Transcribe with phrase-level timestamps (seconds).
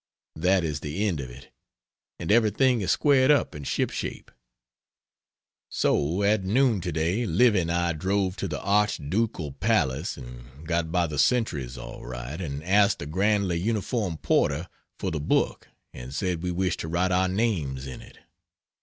[0.35, 1.51] That is the end of it,
[2.17, 4.31] and everything is squared up and ship shape.
[5.69, 11.05] So at noon today Livy and I drove to the Archducal palace, and got by
[11.05, 14.67] the sentries all right, and asked the grandly uniformed porter
[14.97, 18.17] for the book and said we wished to write our names in it.